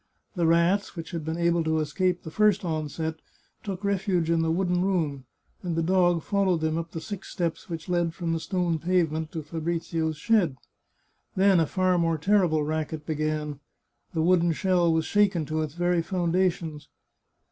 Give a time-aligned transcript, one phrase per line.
[0.35, 3.17] The rats, which had been able to escape the first onset,
[3.61, 5.25] took refuge in the wooden room,
[5.61, 9.31] and the dog followed them up the six steps which led from the stone pavement
[9.33, 10.57] to Fabrizio's shed.
[11.35, 13.59] Then a far more terrible racket began.
[14.15, 16.87] The wooden shell was shaken to its very foundations.